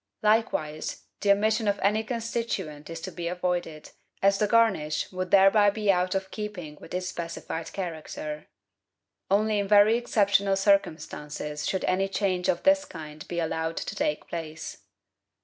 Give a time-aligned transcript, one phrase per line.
[0.23, 3.91] Like wise, the omission of any constituent is to be avoided,
[4.23, 8.47] as the garnish would thereby be out of keeping with its specified character.
[9.29, 14.27] Only in very exceptional circumstances should any change of this kind be allowed to take
[14.27, 14.79] place.